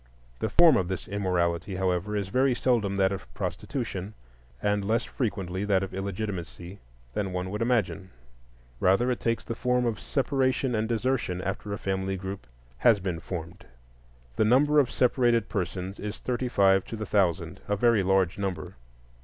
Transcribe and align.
The 0.39 0.49
form 0.49 0.77
of 0.77 0.87
this 0.87 1.07
immorality, 1.07 1.75
however, 1.75 2.15
is 2.15 2.29
very 2.29 2.55
seldom 2.55 2.95
that 2.95 3.11
of 3.11 3.31
prostitution, 3.35 4.15
and 4.59 4.83
less 4.83 5.03
frequently 5.03 5.63
that 5.63 5.83
of 5.83 5.93
illegitimacy 5.93 6.79
than 7.13 7.33
one 7.33 7.51
would 7.51 7.61
imagine. 7.61 8.09
Rather, 8.79 9.11
it 9.11 9.19
takes 9.19 9.43
the 9.43 9.53
form 9.53 9.85
of 9.85 9.99
separation 9.99 10.73
and 10.73 10.89
desertion 10.89 11.39
after 11.43 11.71
a 11.71 11.77
family 11.77 12.17
group 12.17 12.47
has 12.79 12.99
been 12.99 13.19
formed. 13.19 13.63
The 14.37 14.43
number 14.45 14.79
of 14.79 14.89
separated 14.89 15.49
persons 15.49 15.99
is 15.99 16.17
thirty 16.17 16.47
five 16.49 16.83
to 16.85 16.95
the 16.95 17.05
thousand,—a 17.05 17.75
very 17.75 18.01
large 18.01 18.39
number. 18.39 18.77